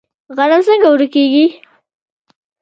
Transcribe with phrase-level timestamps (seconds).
[0.37, 1.45] غنم څنګه اوړه کیږي؟